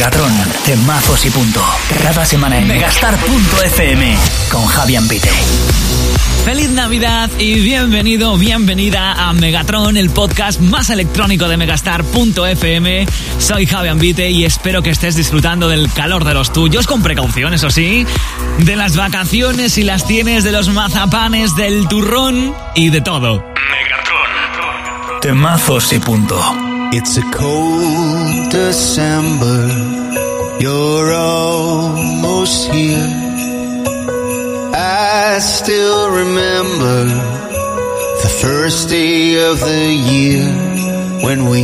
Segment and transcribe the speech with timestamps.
[0.00, 0.32] Megatron,
[0.64, 1.62] temazos y punto.
[2.02, 4.16] Cada semana en megastar.fm
[4.50, 5.28] con Javier Pite.
[6.46, 13.06] Feliz Navidad y bienvenido, bienvenida a Megatron, el podcast más electrónico de megastar.fm.
[13.38, 17.52] Soy Javier Ambite y espero que estés disfrutando del calor de los tuyos, con precaución,
[17.52, 18.06] eso sí,
[18.60, 23.44] de las vacaciones y las tienes, de los mazapanes, del turrón y de todo.
[23.54, 25.20] Megatron.
[25.20, 26.69] Temazos y punto.
[26.92, 29.68] It's a cold December.
[30.58, 33.06] You're almost here.
[34.74, 37.04] I still remember
[38.24, 40.44] the first day of the year
[41.22, 41.62] when we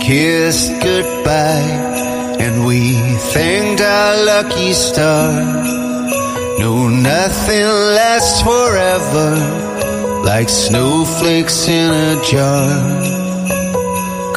[0.00, 2.94] kissed goodbye and we
[3.34, 5.32] thanked our lucky star.
[6.58, 13.19] No, nothing lasts forever like snowflakes in a jar.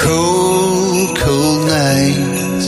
[0.04, 2.68] Cold, cold nights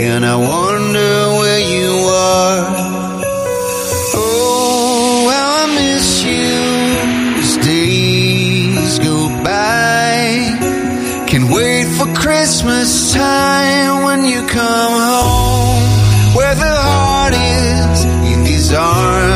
[0.00, 2.60] and I wonder where you are.
[4.16, 6.52] Oh, how I miss you
[7.42, 11.26] as days go by.
[11.28, 16.36] Can wait for Christmas time when you come home.
[16.36, 19.33] Where the heart is in these arms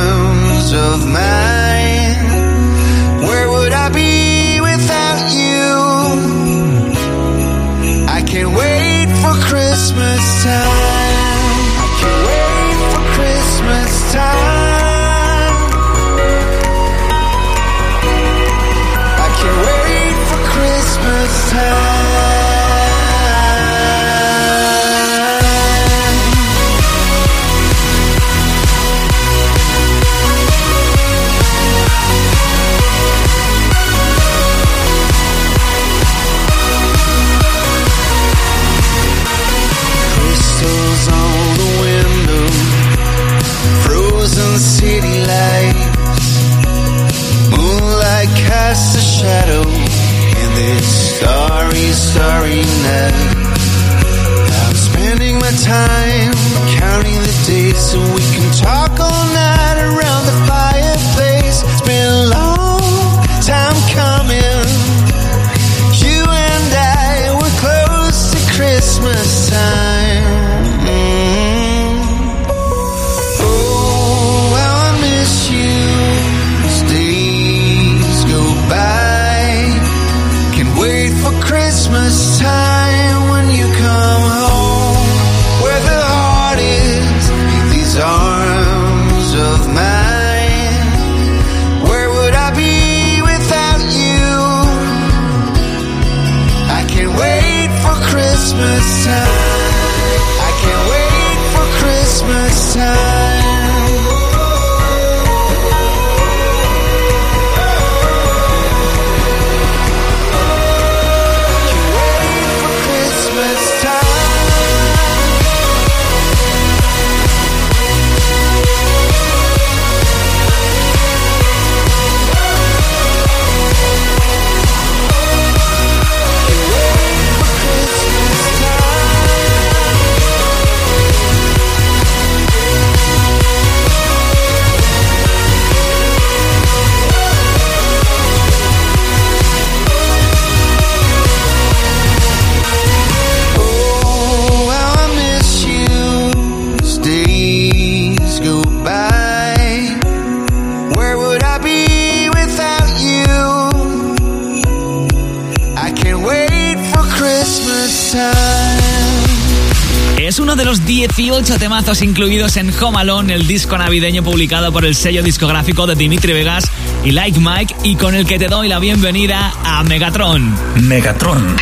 [161.19, 165.97] 18 temazos incluidos en Home Alone, el disco navideño publicado por el sello discográfico de
[165.97, 166.71] Dimitri Vegas
[167.03, 170.55] y Like Mike, y con el que te doy la bienvenida a Megatron.
[170.81, 171.57] Megatron.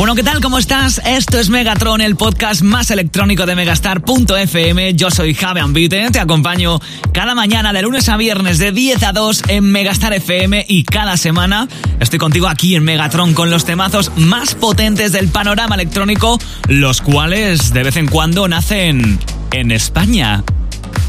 [0.00, 0.40] Bueno, ¿qué tal?
[0.40, 0.98] ¿Cómo estás?
[1.04, 4.94] Esto es Megatron, el podcast más electrónico de Megastar.fm.
[4.94, 6.80] Yo soy Javi Ambite, te acompaño
[7.12, 11.18] cada mañana de lunes a viernes de 10 a 2 en Megastar FM y cada
[11.18, 11.68] semana
[12.00, 17.74] estoy contigo aquí en Megatron con los temazos más potentes del panorama electrónico, los cuales
[17.74, 19.18] de vez en cuando nacen
[19.50, 20.42] en España.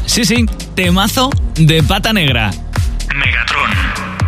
[0.04, 0.44] Sí, sí,
[0.74, 2.50] temazo de pata negra.
[3.14, 3.70] Megatron.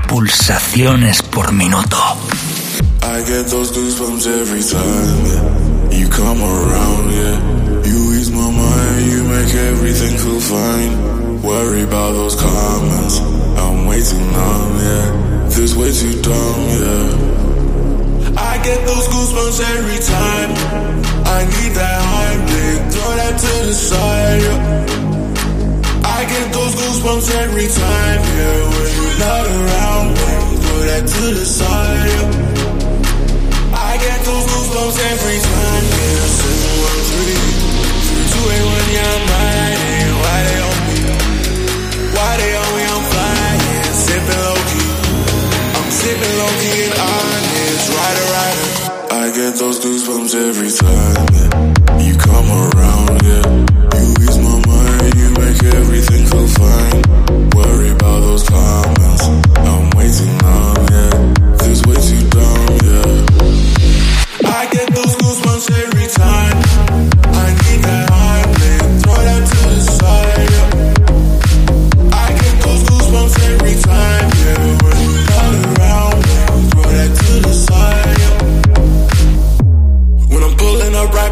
[0.08, 1.98] Pulsaciones por minuto.
[3.04, 5.98] I get those goosebumps every time yeah.
[5.98, 7.36] you come around, yeah.
[7.84, 11.42] You ease my mind, you make everything feel fine.
[11.42, 13.20] Worry about those comments,
[13.60, 15.46] I'm way too numb, yeah.
[15.52, 18.40] This way too dumb, yeah.
[18.40, 20.50] I get those goosebumps every time.
[21.28, 22.42] I need that hype,
[22.90, 26.08] throw that to the side, yeah.
[26.08, 28.63] I get those goosebumps every time, yeah.
[34.94, 36.26] Goosebumps every time, yeah.
[37.14, 40.12] 713, 281, yeah, I'm riding.
[40.22, 40.98] Why they on me?
[42.14, 42.82] Why they on me?
[42.84, 44.90] I'm flying, sipping low key.
[45.74, 48.66] I'm sipping low key and honest, rider, rider.
[49.10, 51.50] I get those goosebumps every time, yeah.
[52.00, 53.63] You come around, yeah.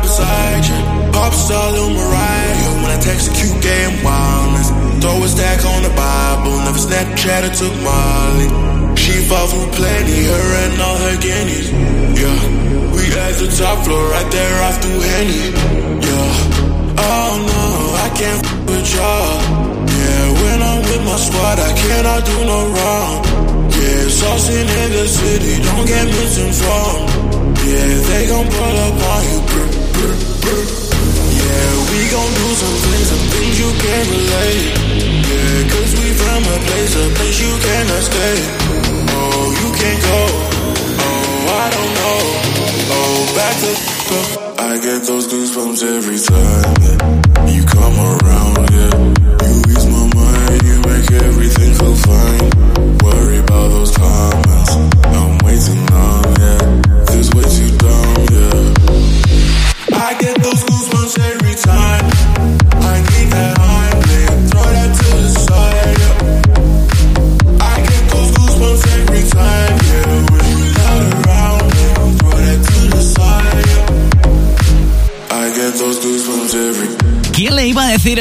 [0.03, 0.79] Beside you,
[1.13, 2.83] pop star Lil Mariah.
[2.83, 4.69] When I text a cute game wildness,
[5.01, 8.49] throw a stack on the Bible, never Snapchat or took Molly.
[8.99, 11.69] She fall through plenty, her and all her guineas.
[12.21, 12.41] Yeah,
[12.93, 15.43] we at the top floor, right there off through Henny.
[16.07, 17.63] Yeah, oh no,
[18.05, 19.39] I can't f with y'all.
[19.97, 23.15] Yeah, when I'm with my squad, I cannot do no wrong.
[23.73, 27.09] Yeah, saucing in the city, don't get misinformed.
[27.65, 29.72] Yeah, they gon' pull up on you.
[30.03, 34.67] Yeah, we gon' do some things, some things you can't relate.
[35.31, 38.37] Yeah, cause we from a place, a place you cannot stay.
[39.15, 40.21] Oh, you can't go.
[41.07, 42.19] Oh, I don't know.
[42.99, 43.79] Oh, back f.
[44.59, 47.49] I get those goosebumps every time.
[47.49, 49.02] You come around, yeah.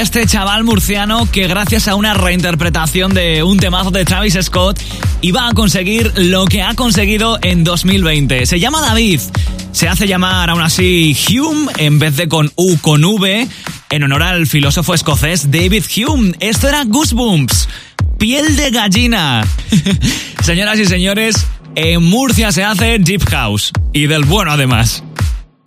[0.02, 4.80] Este chaval murciano que gracias a una reinterpretación de un temazo de Travis Scott
[5.22, 8.48] iba a conseguir lo que ha conseguido en 2020?
[8.48, 9.20] Se llama David.
[9.72, 13.48] Se hace llamar aún así Hume en vez de con U con V
[13.92, 16.34] en honor al filósofo escocés David Hume.
[16.40, 17.70] Esto era Goosebumps.
[18.18, 19.46] Piel de gallina.
[20.44, 21.46] Señoras y señores,
[21.76, 23.72] en Murcia se hace Deep House.
[23.94, 25.04] Y del bueno además.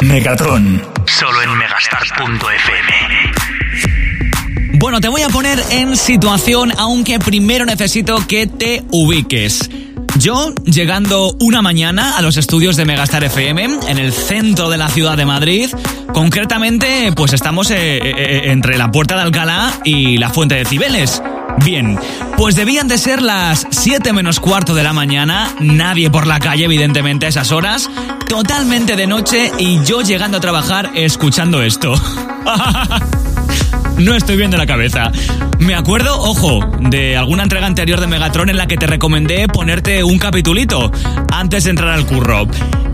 [0.03, 0.83] Megatron.
[1.07, 3.54] Solo en megastar.fm.
[4.85, 9.71] Bueno, te voy a poner en situación, aunque primero necesito que te ubiques.
[10.19, 14.91] Yo, llegando una mañana a los estudios de Megastar FM, en el centro de la
[14.91, 15.71] ciudad de Madrid,
[16.13, 21.23] concretamente, pues estamos eh, eh, entre la Puerta de Alcalá y la Fuente de Cibeles.
[21.65, 21.99] Bien,
[22.37, 26.67] pues debían de ser las 7 menos cuarto de la mañana, nadie por la calle
[26.67, 27.89] evidentemente a esas horas,
[28.29, 31.95] totalmente de noche y yo llegando a trabajar escuchando esto.
[33.99, 35.13] No estoy viendo la cabeza.
[35.59, 40.03] Me acuerdo, ojo, de alguna entrega anterior de Megatron en la que te recomendé ponerte
[40.05, 40.91] un capitulito
[41.33, 42.47] antes de entrar al curro.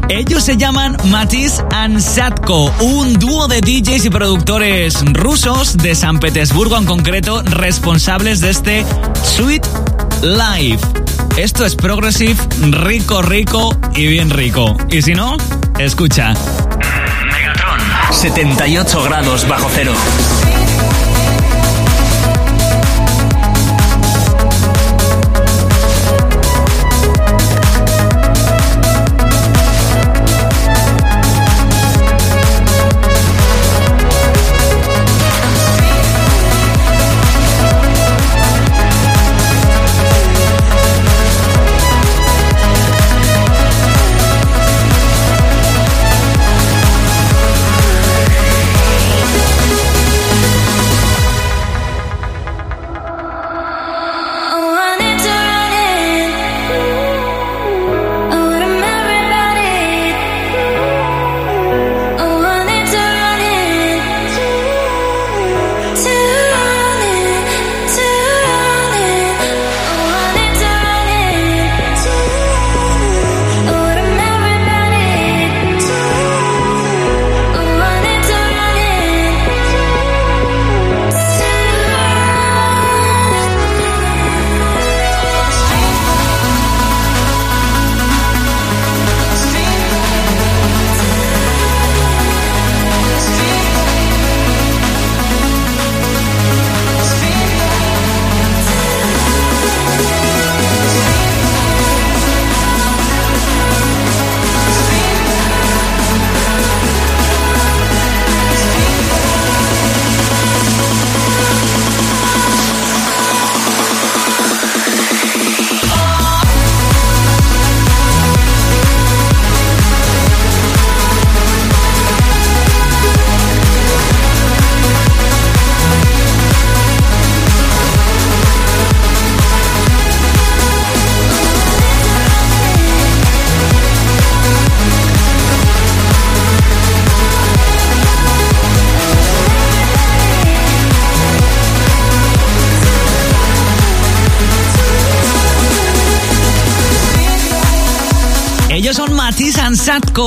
[0.08, 6.18] Ellos se llaman Matiz and Satko, un dúo de DJs y productores rusos de San
[6.18, 8.84] Petersburgo en concreto, responsables de este
[9.36, 9.64] Sweet
[10.22, 10.84] Life.
[11.36, 12.36] Esto es Progressive,
[12.70, 14.76] rico, rico y bien rico.
[14.90, 15.36] Y si no,
[15.78, 16.34] escucha.
[17.32, 17.80] Megatron.
[18.10, 19.92] 78 grados bajo cero.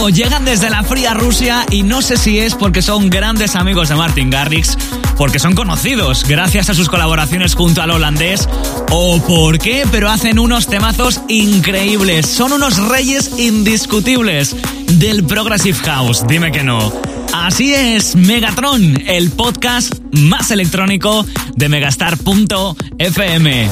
[0.09, 3.95] Llegan desde la fría Rusia y no sé si es porque son grandes amigos de
[3.95, 4.77] Martin Garrix,
[5.17, 8.49] porque son conocidos gracias a sus colaboraciones junto al holandés
[8.91, 12.27] o por qué, pero hacen unos temazos increíbles.
[12.27, 14.57] Son unos reyes indiscutibles
[14.91, 16.91] del Progressive House, dime que no.
[17.33, 23.69] Así es, Megatron, el podcast más electrónico de megastar.fm.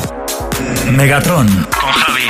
[0.92, 2.22] Megatron con Javi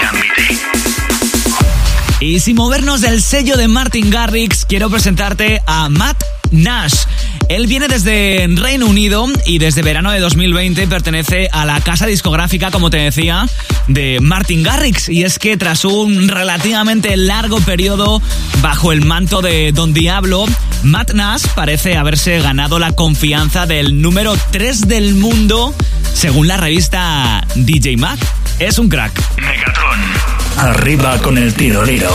[2.22, 6.94] Y sin movernos del sello de Martin Garrix, quiero presentarte a Matt Nash.
[7.50, 12.70] Él viene desde Reino Unido y desde verano de 2020 pertenece a la casa discográfica,
[12.70, 13.48] como te decía,
[13.88, 15.10] de Martin Garrix.
[15.10, 18.22] Y es que tras un relativamente largo periodo
[18.62, 20.46] bajo el manto de Don Diablo,
[20.84, 25.74] Matt Nash parece haberse ganado la confianza del número 3 del mundo,
[26.14, 28.20] según la revista DJ Mag.
[28.60, 29.12] Es un crack.
[29.38, 30.41] Megatron.
[30.62, 32.12] Arriba con el tiro liro.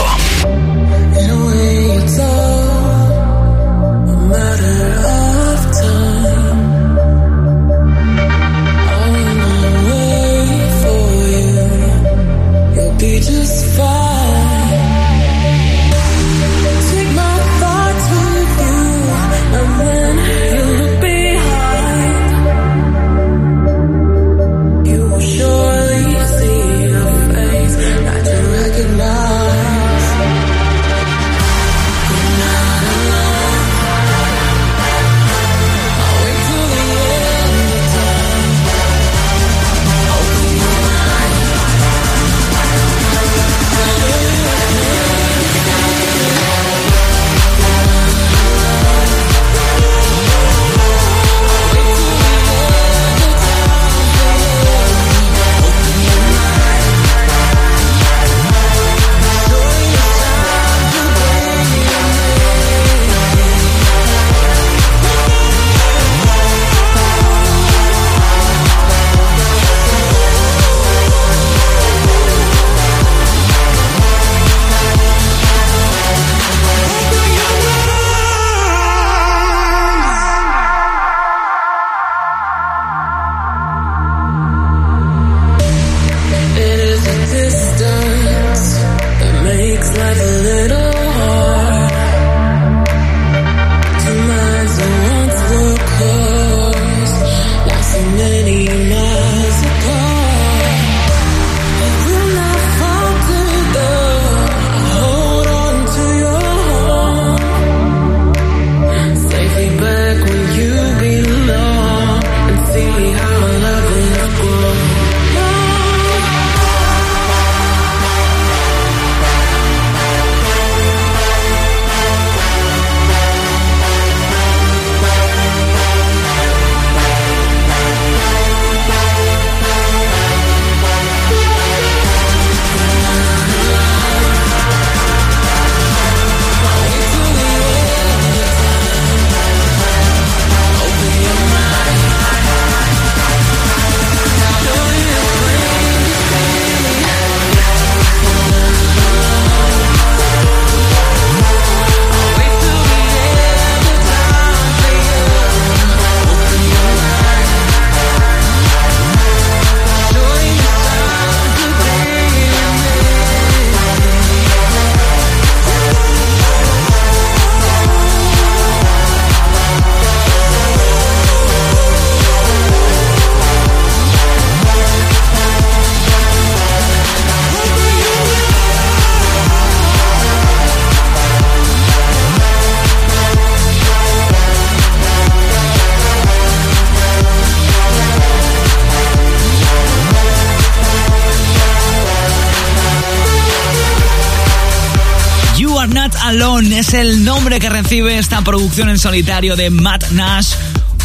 [197.87, 200.55] Recibe esta producción en solitario de Matt Nash,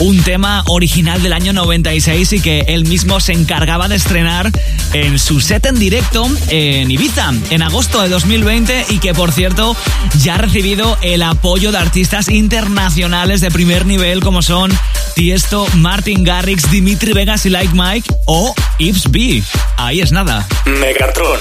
[0.01, 4.51] un tema original del año 96 y que él mismo se encargaba de estrenar
[4.93, 9.77] en su set en directo en Ibiza en agosto de 2020 y que por cierto
[10.19, 14.77] ya ha recibido el apoyo de artistas internacionales de primer nivel como son
[15.15, 19.41] Tiesto, Martin Garrix, Dimitri Vegas y Like Mike o Ips B.
[19.77, 20.49] Ahí es nada.
[20.65, 21.39] Megatron.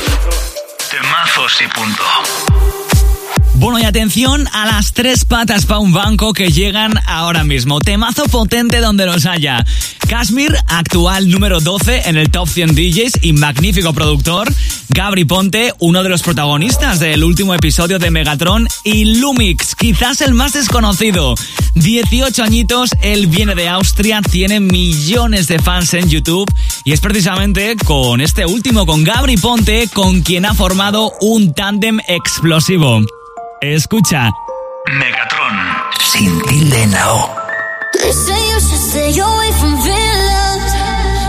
[0.91, 2.70] Temazos y punto.
[3.61, 7.79] Bueno, y atención a las tres patas para un banco que llegan ahora mismo.
[7.79, 9.63] Temazo potente donde los haya.
[10.09, 14.51] Kashmir, actual número 12 en el Top 100 DJs y magnífico productor.
[14.89, 18.67] Gabri Ponte, uno de los protagonistas del último episodio de Megatron.
[18.83, 21.35] Y Lumix, quizás el más desconocido.
[21.75, 26.51] 18 añitos, él viene de Austria, tiene millones de fans en YouTube.
[26.83, 31.99] Y es precisamente con este último, con Gabri Ponte, con quien ha formado un tándem
[32.07, 33.05] explosivo.
[33.63, 34.31] Escucha.
[34.89, 35.55] Megatron.
[35.99, 37.29] Sin tilde now.
[37.93, 40.73] They say you should stay away from villains,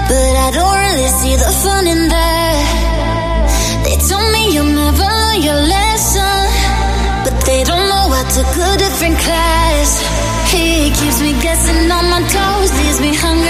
[0.09, 3.85] but I don't really see the fun in that.
[3.85, 6.39] They told me you'll never learn your lesson,
[7.25, 10.01] but they don't know I took a different class.
[10.49, 13.42] He keeps me guessing on my toes, leaves me hungry,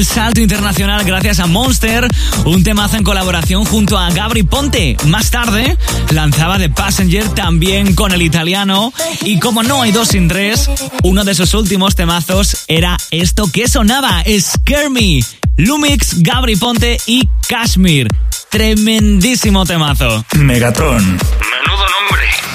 [0.00, 2.08] el salto internacional gracias a Monster,
[2.46, 4.96] un temazo en colaboración junto a Gabri Ponte.
[5.04, 5.76] Más tarde,
[6.10, 8.94] lanzaba The Passenger también con el italiano.
[9.20, 10.70] Y como no hay dos sin tres,
[11.02, 15.20] uno de sus últimos temazos era esto que sonaba, Scare Me.
[15.58, 18.08] Lumix, Gabri Ponte y Kashmir.
[18.48, 20.24] Tremendísimo temazo.
[20.38, 21.04] Megatron.
[21.04, 22.49] Menudo nombre.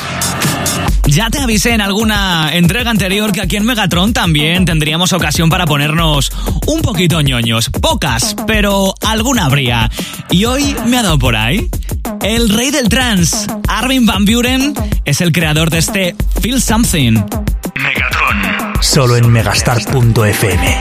[1.08, 5.66] Ya te avisé en alguna entrega anterior que aquí en Megatron también tendríamos ocasión para
[5.66, 6.32] ponernos
[6.68, 7.70] un poquito ñoños.
[7.70, 9.90] Pocas, pero alguna habría.
[10.32, 11.70] Y hoy me ha dado por ahí.
[12.22, 14.74] El rey del trance, Armin Van Buren,
[15.06, 17.14] es el creador de este Feel Something.
[17.76, 18.74] Megatron.
[18.82, 20.80] Solo en megastar.fm.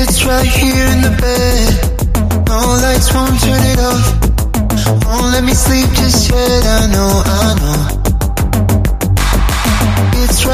[0.00, 2.46] It's right here in the bed.
[2.46, 5.06] No lights won't turn it off.
[5.06, 6.64] Won't let me sleep just yet.
[6.64, 8.05] I know, I know.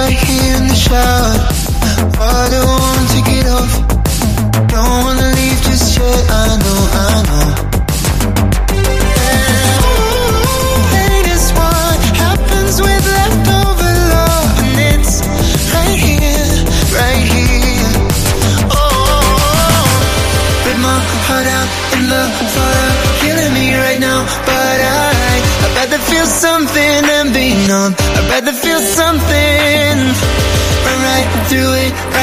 [0.02, 1.38] Right here in the shower.
[2.18, 3.72] Water won't take it off.
[4.66, 6.26] Don't wanna leave just yet.
[6.28, 8.61] I know, I know.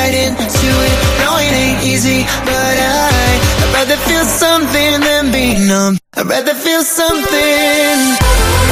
[0.09, 0.97] Right into it.
[1.21, 3.09] No, it ain't easy, but I,
[3.61, 5.97] I'd rather feel something than be numb.
[6.15, 8.68] I'd rather feel something.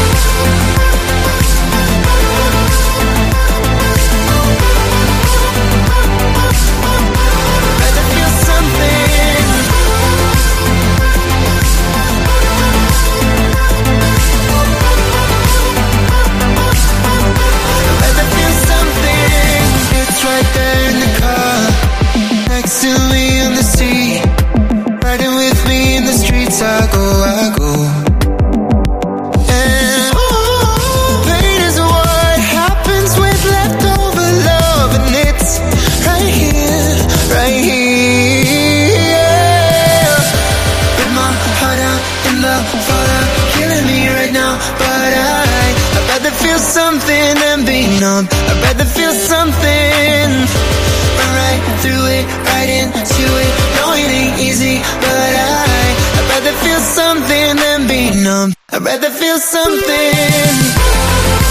[58.78, 61.47] I'd rather feel something.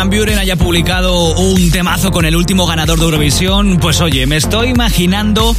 [0.00, 4.36] Van Buren haya publicado un temazo con el último ganador de Eurovisión, pues oye, me
[4.36, 5.54] estoy imaginando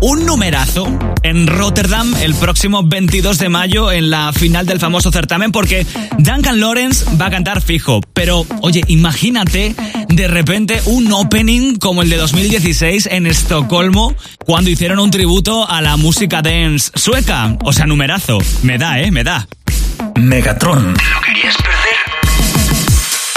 [0.00, 0.88] un numerazo
[1.22, 5.86] en Rotterdam el próximo 22 de mayo en la final del famoso certamen porque
[6.18, 8.00] Duncan Lawrence va a cantar fijo.
[8.12, 9.76] Pero oye, imagínate
[10.08, 15.80] de repente un opening como el de 2016 en Estocolmo cuando hicieron un tributo a
[15.80, 17.56] la música dance sueca.
[17.62, 18.38] O sea, numerazo.
[18.64, 19.12] Me da, ¿eh?
[19.12, 19.46] Me da.
[20.16, 20.94] Megatron.
[20.94, 21.85] ¿Te lo querías perder?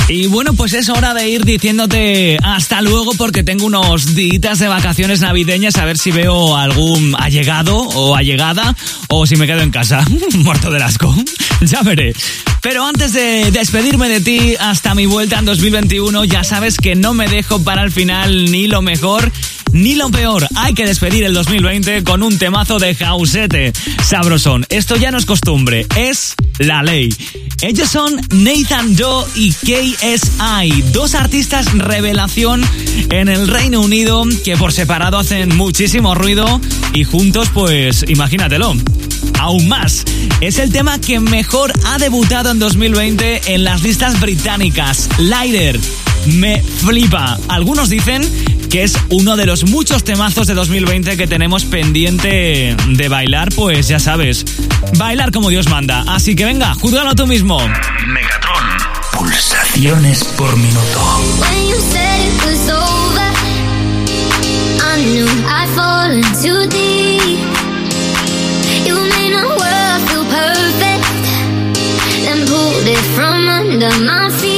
[0.09, 4.67] Y bueno, pues es hora de ir diciéndote hasta luego porque tengo unos días de
[4.67, 8.75] vacaciones navideñas a ver si veo algún allegado o allegada
[9.09, 11.15] o si me quedo en casa, muerto de asco.
[11.65, 12.13] ya veré.
[12.61, 17.13] Pero antes de despedirme de ti hasta mi vuelta en 2021, ya sabes que no
[17.13, 19.31] me dejo para el final ni lo mejor
[19.71, 20.47] ni lo peor.
[20.55, 23.73] Hay que despedir el 2020 con un temazo de Jausete.
[24.03, 27.13] Sabrosón, esto ya no es costumbre, es la ley.
[27.61, 32.63] Ellos son Nathan Joe y KSI, dos artistas revelación
[33.09, 36.61] en el Reino Unido que por separado hacen muchísimo ruido
[36.93, 38.75] y juntos pues imagínatelo.
[39.39, 40.03] Aún más,
[40.41, 45.07] es el tema que mejor ha debutado en 2020 en las listas británicas.
[45.17, 45.79] Lighter,
[46.25, 47.39] me flipa.
[47.47, 48.21] Algunos dicen
[48.69, 53.87] que es uno de los muchos temazos de 2020 que tenemos pendiente de bailar, pues
[53.87, 54.45] ya sabes,
[54.97, 56.03] bailar como Dios manda.
[56.07, 57.59] Así que venga, juzgalo tú mismo.
[58.07, 58.67] Megatron,
[59.13, 60.99] pulsaciones por minuto.
[72.87, 74.48] it from under my feet.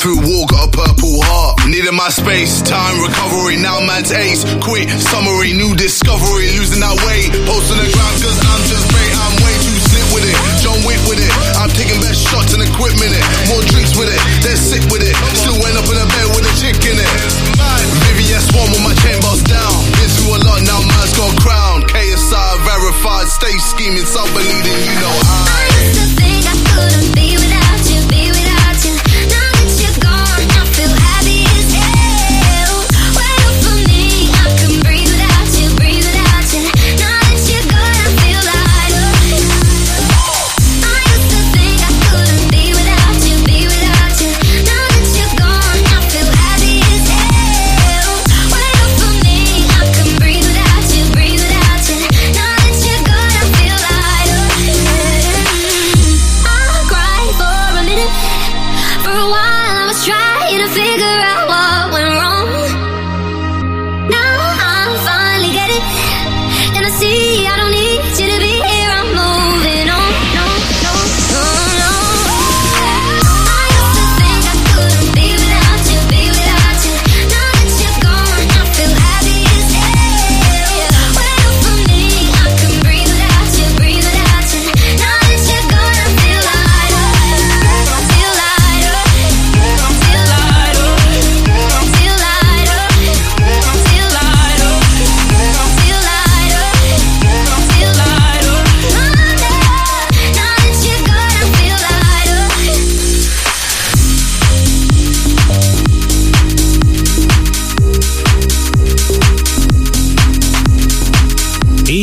[0.00, 1.60] Through war, got a purple heart.
[1.68, 3.60] Needed my space, time, recovery.
[3.60, 4.48] Now man's ace.
[4.64, 6.48] Quit, summary, new discovery.
[6.56, 7.28] Losing that weight.
[7.44, 9.12] Post on the ground cause I'm just great.
[9.12, 10.36] I'm way too slick with it.
[10.64, 11.32] John Wick with it.
[11.60, 13.24] I'm taking best shots and equipment it.
[13.52, 14.20] More drinks with it.
[14.40, 15.12] They're sick with it.
[15.36, 17.10] Still went up in a bed with a chick in it.
[18.08, 19.76] Vivian Swan with my chain boss down.
[20.00, 21.84] Been through a lot, now man's got crown.
[21.92, 23.28] KSI verified.
[23.28, 25.69] Stay scheming, self believing, you know I.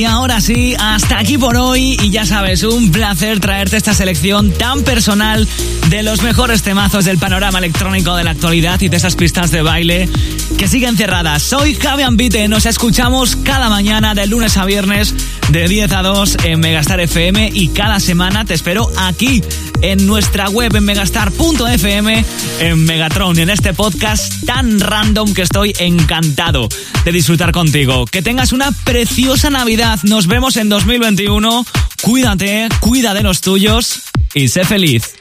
[0.05, 4.83] ahora sí, hasta aquí por hoy y ya sabes, un placer traerte esta selección tan
[4.83, 5.47] personal
[5.89, 9.61] de los mejores temazos del panorama electrónico de la actualidad y de esas pistas de
[9.61, 10.09] baile
[10.57, 11.41] que siguen cerradas.
[11.41, 15.13] Soy Javi Ambite, nos escuchamos cada mañana de lunes a viernes
[15.49, 19.41] de 10 a 2 en Megastar FM y cada semana te espero aquí
[19.81, 22.25] en nuestra web en megastar.fm
[22.59, 26.67] en Megatron, en este podcast tan random que estoy encantado
[27.05, 28.05] de disfrutar contigo.
[28.05, 29.99] Que tengas una preciosa Navidad.
[30.03, 31.65] Nos vemos en 2021.
[32.01, 35.13] Cuídate, cuida de los tuyos y sé feliz.